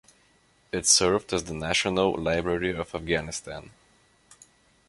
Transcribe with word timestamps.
It 0.71 0.87
served 0.87 1.31
as 1.31 1.43
the 1.43 1.53
National 1.53 2.15
Library 2.19 2.75
of 2.75 2.95
Afghanistan. 2.95 3.69